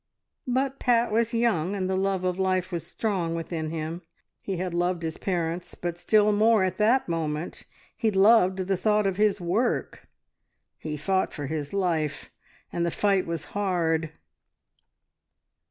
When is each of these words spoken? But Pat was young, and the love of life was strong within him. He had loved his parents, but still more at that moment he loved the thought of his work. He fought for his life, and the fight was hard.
But 0.47 0.79
Pat 0.79 1.11
was 1.11 1.31
young, 1.31 1.75
and 1.75 1.87
the 1.87 1.95
love 1.95 2.23
of 2.23 2.39
life 2.39 2.71
was 2.71 2.87
strong 2.87 3.35
within 3.35 3.69
him. 3.69 4.01
He 4.41 4.57
had 4.57 4.73
loved 4.73 5.03
his 5.03 5.19
parents, 5.19 5.75
but 5.75 5.99
still 5.99 6.31
more 6.31 6.63
at 6.63 6.79
that 6.79 7.07
moment 7.07 7.65
he 7.95 8.09
loved 8.09 8.65
the 8.67 8.77
thought 8.77 9.05
of 9.05 9.17
his 9.17 9.39
work. 9.39 10.07
He 10.79 10.97
fought 10.97 11.33
for 11.33 11.45
his 11.45 11.71
life, 11.71 12.31
and 12.73 12.83
the 12.83 12.89
fight 12.89 13.27
was 13.27 13.45
hard. 13.53 14.11